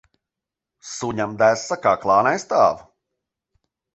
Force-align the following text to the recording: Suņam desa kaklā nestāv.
Suņam 0.91 1.35
desa 1.41 1.77
kaklā 1.85 2.17
nestāv. 2.29 2.83